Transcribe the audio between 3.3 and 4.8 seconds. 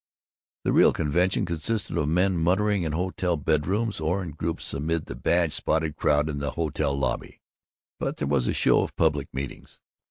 bedrooms or in groups